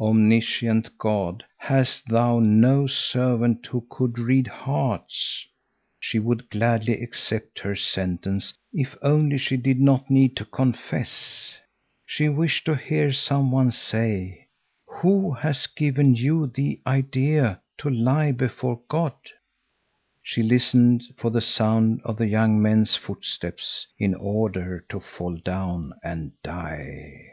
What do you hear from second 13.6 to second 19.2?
say: "Who has given you the idea to lie before God?"